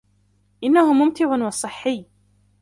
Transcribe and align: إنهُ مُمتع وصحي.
إنهُ 0.63 0.93
مُمتع 0.93 1.27
وصحي. 1.47 2.05